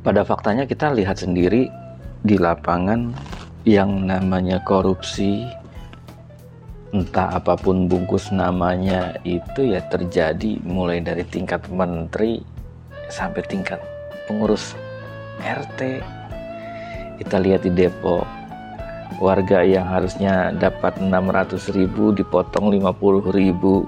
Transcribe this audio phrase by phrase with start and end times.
[0.00, 1.68] pada faktanya kita lihat sendiri
[2.24, 3.12] di lapangan
[3.68, 5.44] yang namanya korupsi
[6.90, 12.42] entah apa pun bungkus namanya itu ya terjadi mulai dari tingkat menteri
[13.12, 13.78] sampai tingkat
[14.26, 14.74] pengurus
[15.38, 16.02] RT
[17.20, 18.40] kita lihat di Depok
[19.20, 23.84] warga yang harusnya dapat 600 ribu dipotong 50 ribu.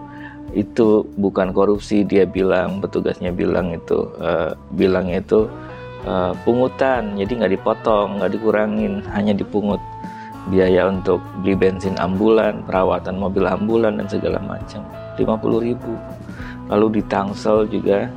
[0.52, 5.48] Itu bukan korupsi dia bilang petugasnya bilang itu uh, bilang itu
[6.06, 9.80] uh, pungutan jadi nggak dipotong nggak dikurangin hanya dipungut
[10.50, 14.82] biaya untuk beli bensin ambulan perawatan mobil ambulan dan segala macam.
[15.14, 15.92] 50 ribu.
[16.66, 18.10] Lalu di Tangsel juga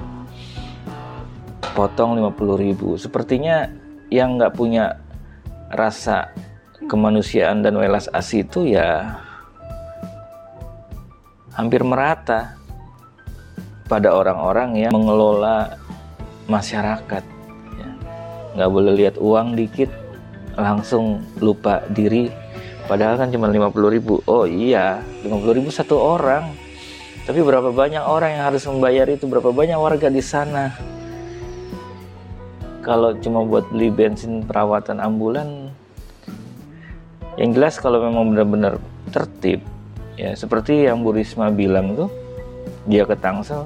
[1.78, 2.98] potong 50 ribu.
[2.98, 3.70] Sepertinya
[4.10, 4.98] yang nggak punya
[5.70, 6.32] rasa
[6.90, 9.18] kemanusiaan dan welas asih itu ya
[11.54, 12.58] hampir merata
[13.86, 15.78] pada orang-orang yang mengelola
[16.50, 17.22] masyarakat.
[17.22, 17.35] ya.
[18.56, 19.92] Nggak boleh lihat uang dikit
[20.56, 22.32] langsung lupa diri.
[22.86, 24.24] Padahal kan cuma 50 ribu.
[24.26, 26.56] Oh iya 50 ribu satu orang.
[27.26, 29.26] Tapi berapa banyak orang yang harus membayar itu?
[29.26, 30.70] Berapa banyak warga di sana?
[32.86, 35.74] Kalau cuma buat beli bensin perawatan ambulan
[37.36, 38.80] yang jelas kalau memang benar-benar
[39.12, 39.60] tertib
[40.16, 42.10] ya seperti yang Bu Risma bilang tuh
[42.86, 43.66] dia ke Tangsel.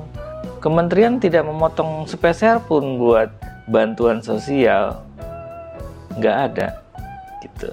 [0.64, 3.32] Kementerian tidak memotong sepeser pun buat
[3.70, 5.00] bantuan sosial
[6.18, 6.68] nggak ada
[7.46, 7.70] gitu.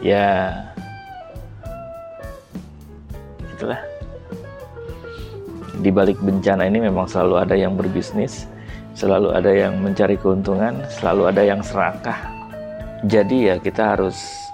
[0.00, 0.56] Ya
[3.56, 3.80] itulah.
[5.80, 8.44] Di balik bencana ini memang selalu ada yang berbisnis
[8.90, 12.18] selalu ada yang mencari keuntungan selalu ada yang serakah
[13.08, 14.44] jadi ya kita harus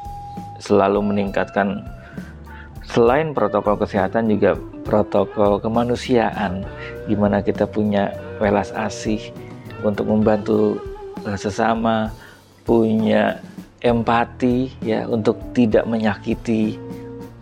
[0.63, 1.83] selalu meningkatkan
[2.87, 4.55] selain protokol kesehatan juga
[4.87, 6.63] protokol kemanusiaan.
[7.11, 9.35] Gimana kita punya welas asih
[9.85, 10.81] untuk membantu
[11.37, 12.13] sesama
[12.65, 13.41] punya
[13.83, 16.79] empati ya untuk tidak menyakiti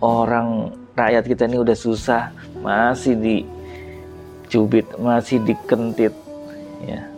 [0.03, 2.31] orang rakyat kita ini udah susah
[2.61, 6.13] masih dicubit masih dikentit
[6.85, 7.14] ya